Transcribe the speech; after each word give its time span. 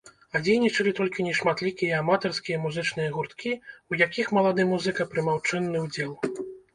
А 0.37 0.39
дзейнічалі 0.45 0.91
толькі 0.99 1.25
нешматлікі 1.25 1.89
аматарскія 1.97 2.61
музычныя 2.63 3.09
гурткі, 3.17 3.51
у 3.95 3.99
якіх 4.05 4.31
малады 4.39 4.65
музыка 4.71 5.07
прымаў 5.13 5.37
чынны 5.51 5.77
ўдзел. 5.85 6.11